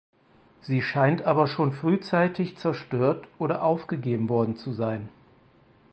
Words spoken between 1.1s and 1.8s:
aber schon